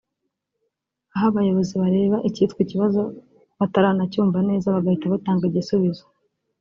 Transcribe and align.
aho 1.13 1.25
abayobozi 1.31 1.73
bareba 1.81 2.17
ikitwa 2.29 2.59
ikibazo 2.65 3.01
bataranacyumva 3.59 4.39
neza 4.49 4.73
bagahita 4.75 5.13
batanga 5.13 5.43
igisubizo 5.49 6.05